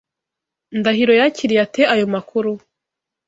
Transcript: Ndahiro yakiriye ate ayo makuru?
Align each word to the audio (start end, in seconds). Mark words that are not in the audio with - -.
Ndahiro 0.79 1.13
yakiriye 1.19 1.61
ate 1.65 1.81
ayo 1.93 2.05
makuru? 2.13 2.51